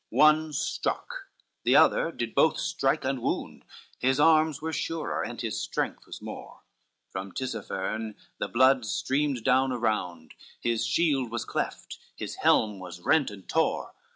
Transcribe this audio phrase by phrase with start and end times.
[0.11, 1.27] CXVI One struck,
[1.63, 3.63] the other did both strike and wound,
[3.99, 6.63] His arms were surer, and his strength was more;
[7.11, 13.29] From Tisipherne the blood streamed down around; His shield was cleft, his helm was rent
[13.29, 13.93] and tore.